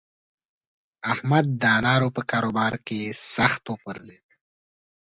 احمد 1.11 1.45
د 1.61 1.63
انارو 1.77 2.09
په 2.15 2.21
کاروبار 2.31 2.73
کې 2.87 2.99
سخت 3.35 3.63
وپرځېد. 3.67 4.27